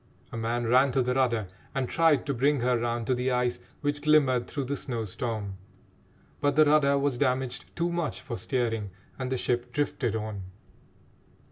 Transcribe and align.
A 0.31 0.35
man 0.35 0.65
ran 0.65 0.91
to 0.93 1.03
the 1.03 1.13
rudder 1.13 1.47
and 1.75 1.87
tried 1.87 2.25
to 2.25 2.33
bring 2.33 2.61
her 2.61 2.75
round 2.79 3.05
to 3.05 3.13
the 3.13 3.29
ice 3.29 3.59
which 3.81 4.01
glimmered 4.01 4.47
through 4.47 4.63
the 4.63 4.75
snow 4.75 5.05
storm, 5.05 5.57
but 6.39 6.55
the 6.55 6.65
rudder 6.65 6.97
was 6.97 7.19
damaged 7.19 7.65
too 7.75 7.91
much 7.91 8.19
for 8.19 8.35
steering 8.35 8.89
and 9.19 9.31
the 9.31 9.37
ship 9.37 9.71
drifted 9.71 10.15
on. 10.15 10.41